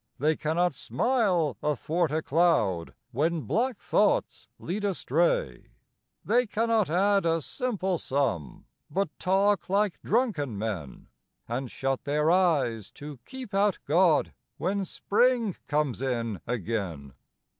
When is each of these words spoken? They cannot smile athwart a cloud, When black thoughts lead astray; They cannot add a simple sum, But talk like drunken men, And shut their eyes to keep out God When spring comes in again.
They 0.17 0.35
cannot 0.35 0.73
smile 0.73 1.57
athwart 1.61 2.11
a 2.11 2.23
cloud, 2.23 2.95
When 3.11 3.41
black 3.41 3.77
thoughts 3.77 4.47
lead 4.57 4.83
astray; 4.83 5.67
They 6.25 6.47
cannot 6.47 6.89
add 6.89 7.23
a 7.27 7.39
simple 7.39 7.99
sum, 7.99 8.65
But 8.89 9.09
talk 9.19 9.69
like 9.69 10.01
drunken 10.01 10.57
men, 10.57 11.09
And 11.47 11.69
shut 11.69 12.03
their 12.05 12.31
eyes 12.31 12.89
to 12.93 13.19
keep 13.25 13.53
out 13.53 13.77
God 13.85 14.33
When 14.57 14.85
spring 14.85 15.55
comes 15.67 16.01
in 16.01 16.41
again. 16.47 17.13